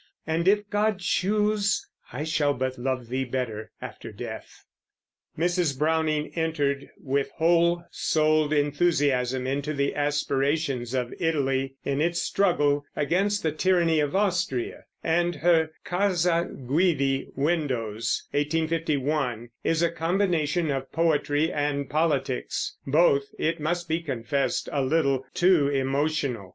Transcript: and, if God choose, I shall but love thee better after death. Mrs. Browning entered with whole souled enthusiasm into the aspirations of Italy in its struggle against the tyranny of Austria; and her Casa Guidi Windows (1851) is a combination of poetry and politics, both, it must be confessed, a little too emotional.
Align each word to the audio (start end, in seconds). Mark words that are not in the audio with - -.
and, 0.25 0.47
if 0.47 0.67
God 0.71 0.97
choose, 0.97 1.87
I 2.11 2.23
shall 2.23 2.55
but 2.55 2.79
love 2.79 3.07
thee 3.07 3.23
better 3.23 3.69
after 3.79 4.11
death. 4.11 4.65
Mrs. 5.37 5.77
Browning 5.77 6.31
entered 6.33 6.89
with 6.99 7.29
whole 7.35 7.83
souled 7.91 8.51
enthusiasm 8.51 9.45
into 9.45 9.73
the 9.75 9.93
aspirations 9.93 10.95
of 10.95 11.13
Italy 11.19 11.75
in 11.85 12.01
its 12.01 12.19
struggle 12.19 12.83
against 12.95 13.43
the 13.43 13.51
tyranny 13.51 13.99
of 13.99 14.15
Austria; 14.15 14.85
and 15.03 15.35
her 15.35 15.69
Casa 15.83 16.49
Guidi 16.49 17.27
Windows 17.35 18.23
(1851) 18.31 19.49
is 19.63 19.83
a 19.83 19.91
combination 19.91 20.71
of 20.71 20.91
poetry 20.91 21.51
and 21.53 21.91
politics, 21.91 22.75
both, 22.87 23.25
it 23.37 23.59
must 23.59 23.87
be 23.87 23.99
confessed, 24.01 24.67
a 24.71 24.81
little 24.81 25.27
too 25.35 25.67
emotional. 25.67 26.49